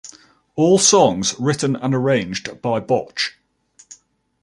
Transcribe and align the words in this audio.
All 0.55 0.79
songs 0.79 1.35
written 1.39 1.75
and 1.75 1.93
arranged 1.93 2.59
by 2.59 2.79
Botch. 2.79 3.37